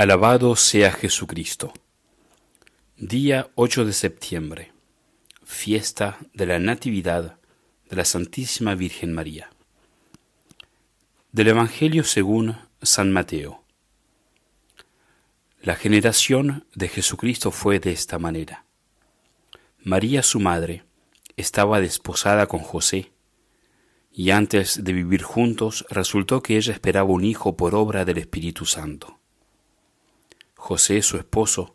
Alabado 0.00 0.56
sea 0.56 0.92
Jesucristo. 0.92 1.74
Día 2.96 3.50
8 3.54 3.84
de 3.84 3.92
septiembre. 3.92 4.72
Fiesta 5.44 6.16
de 6.32 6.46
la 6.46 6.58
Natividad 6.58 7.36
de 7.90 7.96
la 7.96 8.06
Santísima 8.06 8.74
Virgen 8.74 9.12
María. 9.12 9.50
Del 11.32 11.48
Evangelio 11.48 12.02
según 12.02 12.56
San 12.80 13.12
Mateo. 13.12 13.62
La 15.60 15.76
generación 15.76 16.64
de 16.74 16.88
Jesucristo 16.88 17.50
fue 17.50 17.78
de 17.78 17.92
esta 17.92 18.18
manera. 18.18 18.64
María 19.84 20.22
su 20.22 20.40
madre 20.40 20.82
estaba 21.36 21.78
desposada 21.78 22.46
con 22.46 22.60
José, 22.60 23.12
y 24.10 24.30
antes 24.30 24.82
de 24.82 24.94
vivir 24.94 25.24
juntos 25.24 25.84
resultó 25.90 26.42
que 26.42 26.56
ella 26.56 26.72
esperaba 26.72 27.10
un 27.10 27.22
hijo 27.22 27.54
por 27.54 27.74
obra 27.74 28.06
del 28.06 28.16
Espíritu 28.16 28.64
Santo. 28.64 29.19
José, 30.70 31.02
su 31.02 31.16
esposo, 31.16 31.74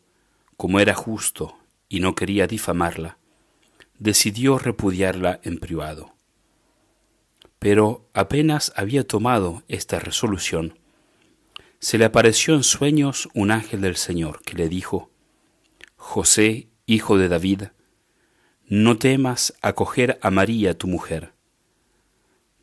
como 0.56 0.80
era 0.80 0.94
justo 0.94 1.58
y 1.90 2.00
no 2.00 2.16
quería 2.16 2.48
difamarla, 2.48 3.18
decidió 4.00 4.58
repudiarla 4.58 5.42
en 5.44 5.58
privado. 5.58 6.14
Pero 7.60 8.08
apenas 8.14 8.72
había 8.78 9.06
tomado 9.06 9.64
esta 9.68 10.00
resolución, 10.00 10.80
se 11.80 11.98
le 11.98 12.06
apareció 12.06 12.56
en 12.56 12.64
sueños 12.64 13.28
un 13.34 13.52
ángel 13.52 13.82
del 13.82 13.98
Señor 13.98 14.42
que 14.44 14.56
le 14.56 14.70
dijo, 14.70 15.12
José, 15.98 16.70
hijo 16.86 17.18
de 17.18 17.28
David, 17.28 17.64
no 18.66 18.98
temas 18.98 19.56
acoger 19.62 20.20
a 20.22 20.32
María 20.32 20.78
tu 20.78 20.88
mujer, 20.88 21.34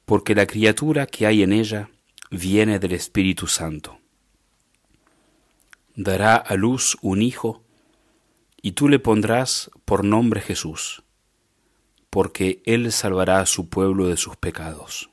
porque 0.07 0.35
la 0.35 0.47
criatura 0.47 1.07
que 1.07 1.27
hay 1.27 1.43
en 1.43 1.53
ella 1.53 1.91
viene 2.31 2.79
del 2.79 2.93
Espíritu 2.93 3.49
Santo 3.49 4.02
dará 5.95 6.37
a 6.37 6.55
luz 6.55 6.97
un 7.03 7.23
hijo, 7.23 7.63
y 8.61 8.73
tú 8.73 8.89
le 8.89 8.99
pondrás 8.99 9.71
por 9.85 10.05
nombre 10.05 10.41
Jesús, 10.41 11.03
porque 12.11 12.63
él 12.65 12.93
salvará 12.93 13.41
a 13.41 13.47
su 13.47 13.69
pueblo 13.69 14.07
de 14.07 14.17
sus 14.17 14.37
pecados. 14.37 15.11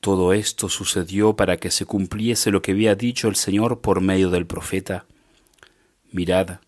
Todo 0.00 0.32
esto 0.32 0.68
sucedió 0.68 1.36
para 1.36 1.58
que 1.58 1.70
se 1.70 1.84
cumpliese 1.84 2.50
lo 2.50 2.62
que 2.62 2.72
había 2.72 2.96
dicho 2.96 3.28
el 3.28 3.36
Señor 3.36 3.80
por 3.80 4.00
medio 4.00 4.30
del 4.30 4.46
profeta. 4.46 5.06
Mirad, 6.10 6.58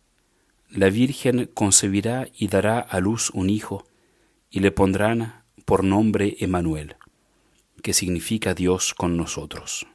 la 0.69 0.89
Virgen 0.89 1.51
concebirá 1.53 2.29
y 2.37 2.49
dará 2.49 2.79
a 2.79 3.01
luz 3.01 3.31
un 3.31 3.51
hijo, 3.51 3.87
y 4.51 4.61
le 4.61 4.71
pondrán 4.71 5.43
por 5.65 5.83
nombre 5.83 6.37
Emanuel, 6.39 6.97
que 7.83 7.93
significa 7.93 8.55
Dios 8.55 8.95
con 8.95 9.17
nosotros. 9.17 9.87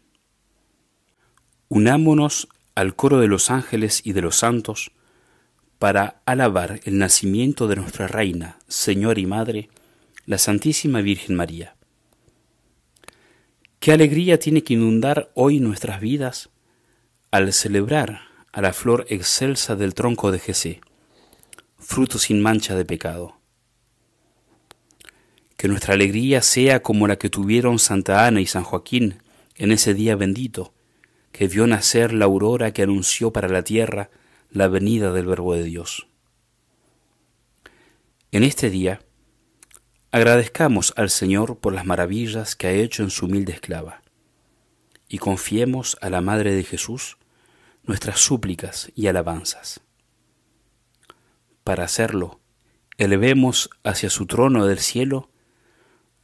Unámonos 1.72 2.50
al 2.74 2.96
coro 2.96 3.20
de 3.20 3.28
los 3.28 3.52
ángeles 3.52 4.02
y 4.04 4.14
de 4.14 4.22
los 4.22 4.38
santos 4.38 4.92
para 5.78 6.22
alabar 6.26 6.82
el 6.84 6.98
nacimiento 6.98 7.68
de 7.68 7.76
nuestra 7.76 8.08
Reina, 8.08 8.58
Señor 8.68 9.20
y 9.20 9.28
Madre, 9.28 9.70
la 10.26 10.40
Santísima 10.40 11.02
Virgen 11.02 11.36
María. 11.36 11.76
Qué 13.80 13.92
alegría 13.92 14.40
tiene 14.40 14.64
que 14.64 14.74
inundar 14.74 15.32
hoy 15.36 15.60
nuestras 15.60 16.02
vidas 16.02 16.50
al 17.30 17.54
celebrar 17.54 18.22
a 18.52 18.62
la 18.62 18.74
flor 18.74 19.06
excelsa 19.10 19.76
del 19.76 19.94
tronco 19.94 20.32
de 20.32 20.40
Jesé, 20.40 20.82
fruto 21.78 22.18
sin 22.18 22.42
mancha 22.42 22.76
de 22.76 22.84
pecado. 22.84 23.38
Que 25.56 25.68
nuestra 25.68 25.94
alegría 25.94 26.42
sea 26.42 26.82
como 26.82 27.08
la 27.08 27.18
que 27.18 27.30
tuvieron 27.30 27.78
Santa 27.78 28.26
Ana 28.26 28.42
y 28.42 28.48
San 28.48 28.64
Joaquín 28.64 29.22
en 29.56 29.72
ese 29.72 29.94
día 29.94 30.16
bendito, 30.16 30.74
que 31.40 31.48
vio 31.48 31.68
nacer 31.68 32.12
la 32.12 32.26
aurora 32.26 32.74
que 32.74 32.82
anunció 32.82 33.32
para 33.32 33.48
la 33.48 33.64
tierra 33.64 34.10
la 34.52 34.68
venida 34.68 35.14
del 35.14 35.26
Verbo 35.26 35.56
de 35.56 35.64
Dios. 35.64 36.10
En 38.34 38.44
este 38.44 38.70
día, 38.70 39.00
agradezcamos 40.12 40.92
al 40.98 41.10
Señor 41.10 41.58
por 41.60 41.72
las 41.72 41.86
maravillas 41.86 42.58
que 42.58 42.68
ha 42.68 42.74
hecho 42.74 43.04
en 43.04 43.10
su 43.10 43.28
humilde 43.28 43.54
esclava, 43.54 44.02
y 45.08 45.18
confiemos 45.18 45.98
a 46.02 46.10
la 46.10 46.20
Madre 46.20 46.54
de 46.54 46.66
Jesús 46.66 47.16
nuestras 47.84 48.20
súplicas 48.20 48.92
y 48.94 49.08
alabanzas. 49.08 49.80
Para 51.64 51.86
hacerlo, 51.86 52.42
elevemos 52.98 53.70
hacia 53.86 54.10
su 54.10 54.26
trono 54.26 54.66
del 54.66 54.80
cielo 54.80 55.30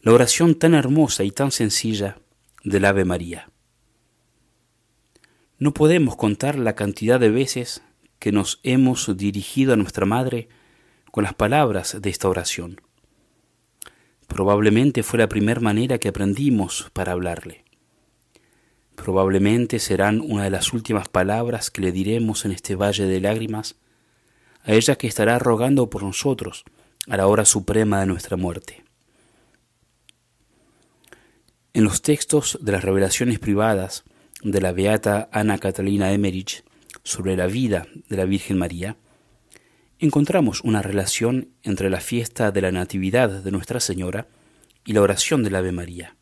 la 0.02 0.12
oración 0.12 0.56
tan 0.56 0.74
hermosa 0.74 1.24
y 1.24 1.32
tan 1.32 1.52
sencilla 1.52 2.18
del 2.66 2.84
Ave 2.84 3.06
María. 3.06 3.50
No 5.58 5.74
podemos 5.74 6.18
contar 6.18 6.58
la 6.60 6.76
cantidad 6.76 7.20
de 7.20 7.30
veces 7.30 7.82
que 8.20 8.34
nos 8.34 8.60
hemos 8.64 9.16
dirigido 9.16 9.74
a 9.74 9.78
nuestra 9.78 10.06
Madre 10.06 10.50
con 11.12 11.24
las 11.24 11.34
palabras 11.34 12.02
de 12.02 12.10
esta 12.10 12.28
oración. 12.28 12.82
Probablemente 14.28 15.02
fue 15.02 15.20
la 15.20 15.30
primera 15.30 15.62
manera 15.62 15.98
que 15.98 16.10
aprendimos 16.10 16.90
para 16.92 17.14
hablarle. 17.14 17.64
Probablemente 18.96 19.80
serán 19.80 20.20
una 20.20 20.44
de 20.44 20.50
las 20.50 20.74
últimas 20.74 21.08
palabras 21.08 21.70
que 21.70 21.82
le 21.82 21.92
diremos 21.92 22.44
en 22.44 22.52
este 22.52 22.76
valle 22.76 23.06
de 23.06 23.22
lágrimas 23.22 23.76
a 24.64 24.74
ella 24.74 24.98
que 24.98 25.08
estará 25.08 25.40
rogando 25.40 25.90
por 25.90 26.04
nosotros 26.04 26.66
a 27.08 27.16
la 27.16 27.28
hora 27.28 27.46
suprema 27.46 28.00
de 28.00 28.08
nuestra 28.08 28.36
muerte. 28.36 28.84
En 31.74 31.84
los 31.84 32.02
textos 32.02 32.58
de 32.62 32.72
las 32.72 32.84
revelaciones 32.84 33.38
privadas, 33.38 34.06
de 34.46 34.62
la 34.62 34.72
beata 34.72 35.28
Ana 35.32 35.58
Catalina 35.58 36.12
Emmerich 36.12 36.64
sobre 37.04 37.36
la 37.36 37.48
vida 37.48 37.88
de 38.08 38.16
la 38.16 38.26
Virgen 38.26 38.60
María, 38.60 38.96
encontramos 39.98 40.62
una 40.62 40.84
relación 40.84 41.50
entre 41.64 41.90
la 41.90 42.00
fiesta 42.00 42.52
de 42.52 42.62
la 42.62 42.72
Natividad 42.72 43.44
de 43.44 43.52
Nuestra 43.52 43.80
Señora 43.80 44.28
y 44.86 44.94
la 44.94 45.02
oración 45.02 45.44
del 45.44 45.56
Ave 45.56 45.72
María. 45.72 46.16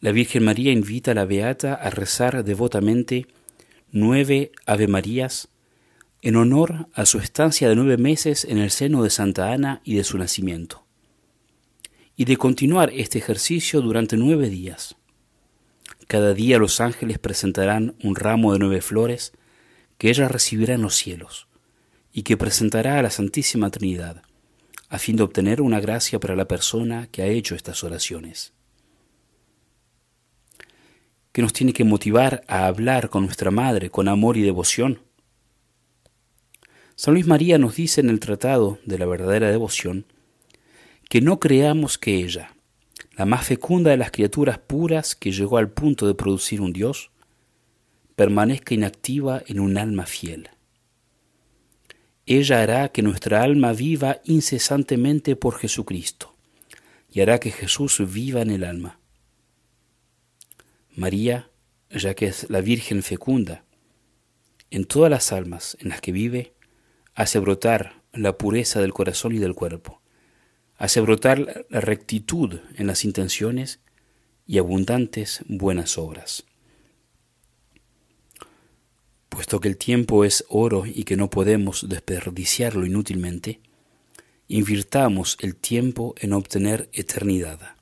La 0.00 0.12
Virgen 0.12 0.44
María 0.44 0.72
invita 0.72 1.10
a 1.10 1.14
la 1.14 1.26
Beata 1.26 1.74
a 1.74 1.90
rezar 1.90 2.42
devotamente 2.42 3.26
nueve 3.92 4.50
Ave 4.64 4.88
Marías 4.88 5.48
en 6.22 6.36
honor 6.36 6.88
a 6.94 7.04
su 7.04 7.18
estancia 7.18 7.68
de 7.68 7.76
nueve 7.76 7.98
meses 7.98 8.46
en 8.46 8.56
el 8.56 8.70
seno 8.70 9.02
de 9.02 9.10
Santa 9.10 9.52
Ana 9.52 9.82
y 9.84 9.96
de 9.96 10.04
su 10.04 10.16
nacimiento, 10.16 10.86
y 12.16 12.24
de 12.24 12.38
continuar 12.38 12.90
este 12.94 13.18
ejercicio 13.18 13.82
durante 13.82 14.16
nueve 14.16 14.48
días. 14.48 14.96
Cada 16.14 16.32
día 16.32 16.58
los 16.58 16.80
ángeles 16.80 17.18
presentarán 17.18 17.96
un 18.00 18.14
ramo 18.14 18.52
de 18.52 18.60
nueve 18.60 18.80
flores 18.80 19.32
que 19.98 20.10
ella 20.10 20.28
recibirá 20.28 20.74
en 20.74 20.82
los 20.82 20.94
cielos 20.94 21.48
y 22.12 22.22
que 22.22 22.36
presentará 22.36 23.00
a 23.00 23.02
la 23.02 23.10
Santísima 23.10 23.68
Trinidad, 23.72 24.22
a 24.88 25.00
fin 25.00 25.16
de 25.16 25.24
obtener 25.24 25.60
una 25.60 25.80
gracia 25.80 26.20
para 26.20 26.36
la 26.36 26.46
persona 26.46 27.08
que 27.08 27.22
ha 27.22 27.26
hecho 27.26 27.56
estas 27.56 27.82
oraciones. 27.82 28.52
¿Qué 31.32 31.42
nos 31.42 31.52
tiene 31.52 31.72
que 31.72 31.82
motivar 31.82 32.44
a 32.46 32.68
hablar 32.68 33.10
con 33.10 33.24
nuestra 33.24 33.50
Madre 33.50 33.90
con 33.90 34.06
amor 34.06 34.36
y 34.36 34.42
devoción? 34.42 35.00
San 36.94 37.14
Luis 37.14 37.26
María 37.26 37.58
nos 37.58 37.74
dice 37.74 38.00
en 38.00 38.08
el 38.08 38.20
Tratado 38.20 38.78
de 38.86 38.98
la 39.00 39.06
verdadera 39.06 39.50
devoción 39.50 40.06
que 41.08 41.20
no 41.20 41.40
creamos 41.40 41.98
que 41.98 42.14
ella, 42.22 42.53
la 43.16 43.26
más 43.26 43.46
fecunda 43.46 43.90
de 43.90 43.96
las 43.96 44.10
criaturas 44.10 44.58
puras 44.58 45.14
que 45.14 45.32
llegó 45.32 45.58
al 45.58 45.70
punto 45.70 46.06
de 46.06 46.14
producir 46.14 46.60
un 46.60 46.72
Dios, 46.72 47.10
permanezca 48.16 48.74
inactiva 48.74 49.42
en 49.46 49.60
un 49.60 49.78
alma 49.78 50.06
fiel. 50.06 50.50
Ella 52.26 52.62
hará 52.62 52.88
que 52.88 53.02
nuestra 53.02 53.42
alma 53.42 53.72
viva 53.72 54.20
incesantemente 54.24 55.36
por 55.36 55.58
Jesucristo 55.58 56.34
y 57.10 57.20
hará 57.20 57.38
que 57.38 57.50
Jesús 57.50 58.02
viva 58.12 58.40
en 58.40 58.50
el 58.50 58.64
alma. 58.64 58.98
María, 60.90 61.50
ya 61.90 62.14
que 62.14 62.26
es 62.26 62.48
la 62.50 62.60
Virgen 62.60 63.02
fecunda, 63.02 63.64
en 64.70 64.86
todas 64.86 65.10
las 65.10 65.32
almas 65.32 65.76
en 65.80 65.90
las 65.90 66.00
que 66.00 66.12
vive, 66.12 66.54
hace 67.14 67.38
brotar 67.38 68.02
la 68.12 68.38
pureza 68.38 68.80
del 68.80 68.92
corazón 68.92 69.34
y 69.34 69.38
del 69.38 69.54
cuerpo 69.54 70.00
hace 70.84 71.00
brotar 71.00 71.64
la 71.70 71.80
rectitud 71.80 72.60
en 72.76 72.86
las 72.86 73.06
intenciones 73.06 73.80
y 74.46 74.58
abundantes 74.58 75.42
buenas 75.48 75.96
obras. 75.96 76.44
Puesto 79.30 79.60
que 79.60 79.68
el 79.68 79.78
tiempo 79.78 80.26
es 80.26 80.44
oro 80.50 80.84
y 80.84 81.04
que 81.04 81.16
no 81.16 81.30
podemos 81.30 81.88
desperdiciarlo 81.88 82.84
inútilmente, 82.84 83.60
invirtamos 84.46 85.38
el 85.40 85.56
tiempo 85.56 86.14
en 86.18 86.34
obtener 86.34 86.90
eternidad. 86.92 87.76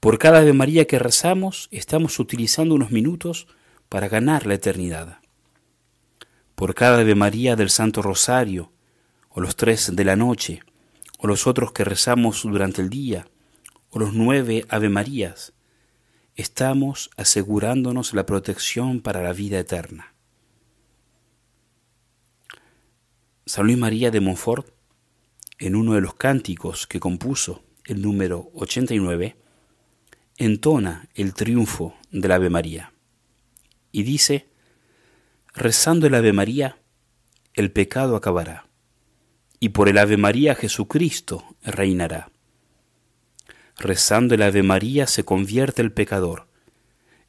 Por 0.00 0.18
cada 0.18 0.40
Ave 0.40 0.54
María 0.54 0.88
que 0.88 0.98
rezamos, 0.98 1.68
estamos 1.70 2.18
utilizando 2.18 2.74
unos 2.74 2.90
minutos 2.90 3.46
para 3.88 4.08
ganar 4.08 4.44
la 4.44 4.54
eternidad. 4.54 5.18
Por 6.56 6.74
cada 6.74 6.98
Ave 6.98 7.14
María 7.14 7.54
del 7.54 7.70
Santo 7.70 8.02
Rosario 8.02 8.72
o 9.28 9.40
los 9.40 9.54
tres 9.54 9.94
de 9.94 10.04
la 10.04 10.16
noche, 10.16 10.64
o 11.22 11.26
los 11.26 11.46
otros 11.46 11.72
que 11.72 11.84
rezamos 11.84 12.42
durante 12.42 12.80
el 12.80 12.88
día, 12.88 13.28
o 13.90 13.98
los 13.98 14.14
nueve 14.14 14.64
Ave 14.70 14.88
Marías, 14.88 15.52
estamos 16.34 17.10
asegurándonos 17.16 18.14
la 18.14 18.24
protección 18.24 19.02
para 19.02 19.22
la 19.22 19.34
vida 19.34 19.58
eterna. 19.58 20.14
San 23.44 23.66
Luis 23.66 23.76
María 23.76 24.10
de 24.10 24.20
Montfort, 24.20 24.68
en 25.58 25.76
uno 25.76 25.92
de 25.92 26.00
los 26.00 26.14
cánticos 26.14 26.86
que 26.86 27.00
compuso, 27.00 27.64
el 27.84 28.00
número 28.00 28.50
89, 28.54 29.36
entona 30.38 31.08
el 31.14 31.34
triunfo 31.34 31.94
del 32.10 32.32
Ave 32.32 32.48
María 32.48 32.94
y 33.92 34.04
dice, 34.04 34.48
rezando 35.52 36.06
el 36.06 36.14
Ave 36.14 36.32
María, 36.32 36.78
el 37.52 37.72
pecado 37.72 38.16
acabará, 38.16 38.69
y 39.60 39.68
por 39.68 39.90
el 39.90 39.98
Ave 39.98 40.16
María 40.16 40.54
Jesucristo 40.54 41.44
reinará. 41.62 42.32
Rezando 43.76 44.34
el 44.34 44.42
Ave 44.42 44.62
María 44.62 45.06
se 45.06 45.24
convierte 45.24 45.82
el 45.82 45.92
pecador, 45.92 46.48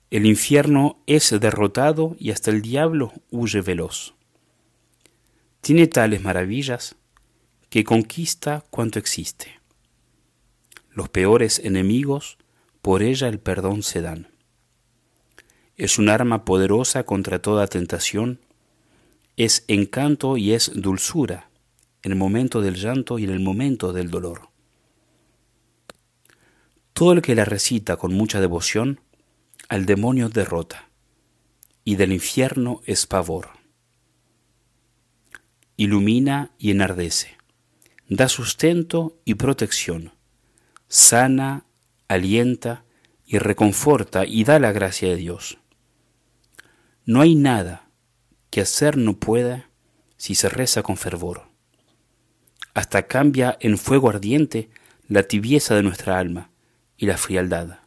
el 0.09 0.25
infierno 0.25 1.01
es 1.07 1.29
derrotado 1.39 2.15
y 2.19 2.31
hasta 2.31 2.51
el 2.51 2.61
diablo 2.61 3.13
huye 3.29 3.61
veloz. 3.61 4.13
Tiene 5.61 5.87
tales 5.87 6.21
maravillas 6.21 6.95
que 7.69 7.83
conquista 7.85 8.65
cuanto 8.69 8.99
existe. 8.99 9.61
Los 10.89 11.07
peores 11.07 11.59
enemigos 11.59 12.37
por 12.81 13.03
ella 13.03 13.29
el 13.29 13.39
perdón 13.39 13.83
se 13.83 14.01
dan. 14.01 14.27
Es 15.77 15.97
un 15.97 16.09
arma 16.09 16.43
poderosa 16.43 17.03
contra 17.03 17.41
toda 17.41 17.67
tentación, 17.67 18.41
es 19.37 19.63
encanto 19.69 20.35
y 20.35 20.51
es 20.51 20.71
dulzura 20.75 21.50
en 22.03 22.11
el 22.11 22.17
momento 22.17 22.61
del 22.61 22.75
llanto 22.75 23.19
y 23.19 23.25
en 23.25 23.31
el 23.31 23.39
momento 23.39 23.93
del 23.93 24.09
dolor. 24.09 24.49
Todo 26.93 27.13
el 27.13 27.21
que 27.21 27.35
la 27.35 27.45
recita 27.45 27.97
con 27.97 28.13
mucha 28.13 28.39
devoción, 28.39 28.99
al 29.69 29.85
demonio 29.85 30.29
derrota, 30.29 30.89
y 31.83 31.95
del 31.95 32.13
infierno 32.13 32.81
es 32.85 33.05
pavor. 33.05 33.49
Ilumina 35.77 36.51
y 36.57 36.71
enardece, 36.71 37.37
da 38.07 38.27
sustento 38.27 39.19
y 39.25 39.35
protección, 39.35 40.11
sana, 40.87 41.65
alienta 42.07 42.83
y 43.25 43.37
reconforta 43.39 44.25
y 44.25 44.43
da 44.43 44.59
la 44.59 44.71
gracia 44.73 45.09
de 45.09 45.15
Dios. 45.15 45.57
No 47.05 47.21
hay 47.21 47.35
nada 47.35 47.89
que 48.49 48.61
hacer 48.61 48.97
no 48.97 49.17
pueda 49.17 49.69
si 50.17 50.35
se 50.35 50.49
reza 50.49 50.83
con 50.83 50.97
fervor. 50.97 51.50
Hasta 52.73 53.07
cambia 53.07 53.57
en 53.59 53.77
fuego 53.77 54.09
ardiente 54.09 54.69
la 55.07 55.23
tibieza 55.23 55.75
de 55.75 55.83
nuestra 55.83 56.19
alma 56.19 56.51
y 56.97 57.05
la 57.05 57.17
frialdad. 57.17 57.79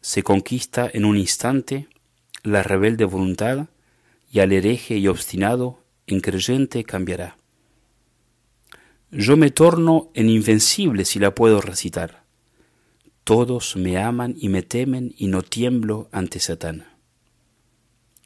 Se 0.00 0.22
conquista 0.22 0.90
en 0.92 1.04
un 1.04 1.16
instante 1.16 1.88
la 2.42 2.62
rebelde 2.62 3.04
voluntad 3.04 3.68
y 4.30 4.40
al 4.40 4.52
hereje 4.52 4.96
y 4.96 5.06
obstinado 5.06 5.82
en 6.06 6.20
creyente 6.20 6.84
cambiará. 6.84 7.36
Yo 9.10 9.36
me 9.36 9.50
torno 9.50 10.10
en 10.14 10.30
invencible 10.30 11.04
si 11.04 11.18
la 11.18 11.34
puedo 11.34 11.60
recitar. 11.60 12.24
Todos 13.24 13.76
me 13.76 13.98
aman 13.98 14.34
y 14.38 14.48
me 14.48 14.62
temen 14.62 15.14
y 15.18 15.26
no 15.26 15.42
tiemblo 15.42 16.08
ante 16.10 16.40
Satán. 16.40 16.86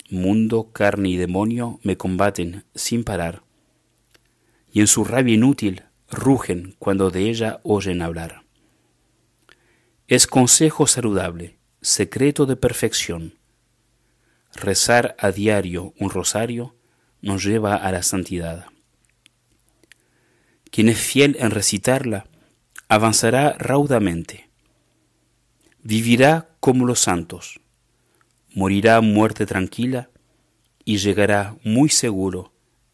Mundo, 0.09 0.71
carne 0.73 1.09
y 1.09 1.17
demonio 1.17 1.81
me 1.83 1.97
combaten 1.97 2.65
sin 2.75 3.03
parar, 3.03 3.43
y 4.77 4.81
en 4.81 4.89
su 4.89 5.05
rabia 5.05 5.33
inútil 5.33 5.85
rugen 6.11 6.77
cuando 6.79 7.11
de 7.11 7.31
ella 7.31 7.61
oyen 7.63 8.03
hablar. 8.03 8.43
Es 10.07 10.27
consejo 10.27 10.87
saludable, 10.87 11.57
secreto 11.81 12.45
de 12.45 12.57
perfección. 12.57 13.39
Rezar 14.53 15.17
a 15.19 15.31
diario 15.31 15.95
un 15.99 16.11
rosario 16.11 16.77
nos 17.23 17.43
lleva 17.43 17.75
a 17.75 17.91
la 17.91 18.03
santidad. 18.03 18.67
Quien 20.71 20.91
es 20.91 20.99
fiel 20.99 21.39
en 21.41 21.53
recitarla, 21.53 22.27
avanzará 22.87 23.57
raudamente. 23.59 24.51
Vivirá 25.83 26.51
como 26.61 26.85
los 26.85 27.01
santos, 27.01 27.61
morirá 28.53 29.01
muerte 29.01 29.47
tranquila 29.47 30.11
y 30.85 30.99
llegará 30.99 31.57
muy 31.65 31.89
seguro 31.89 32.53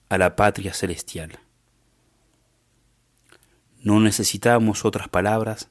a 0.08 0.16
la 0.16 0.36
patria 0.36 0.72
celestial. 0.74 1.40
No 3.82 4.00
necesitamos 4.00 4.84
otras 4.84 5.08
palabras 5.08 5.68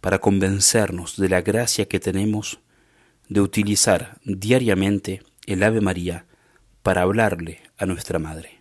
para 0.00 0.20
convencernos 0.20 1.16
de 1.16 1.28
la 1.28 1.42
gracia 1.42 1.86
que 1.86 2.00
tenemos 2.00 2.60
de 3.28 3.40
utilizar 3.40 4.18
diariamente 4.24 5.22
el 5.46 5.62
Ave 5.62 5.80
María 5.80 6.26
para 6.82 7.02
hablarle 7.02 7.60
a 7.76 7.86
nuestra 7.86 8.18
Madre 8.18 8.60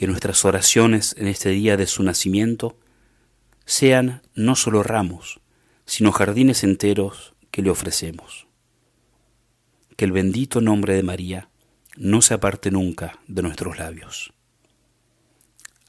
que 0.00 0.06
nuestras 0.06 0.46
oraciones 0.46 1.14
en 1.18 1.26
este 1.26 1.50
día 1.50 1.76
de 1.76 1.86
su 1.86 2.02
nacimiento 2.02 2.78
sean 3.66 4.22
no 4.34 4.56
solo 4.56 4.82
ramos, 4.82 5.40
sino 5.84 6.10
jardines 6.10 6.64
enteros 6.64 7.34
que 7.50 7.60
le 7.60 7.68
ofrecemos. 7.68 8.46
Que 9.98 10.06
el 10.06 10.12
bendito 10.12 10.62
nombre 10.62 10.94
de 10.94 11.02
María 11.02 11.50
no 11.98 12.22
se 12.22 12.32
aparte 12.32 12.70
nunca 12.70 13.18
de 13.28 13.42
nuestros 13.42 13.76
labios. 13.78 14.32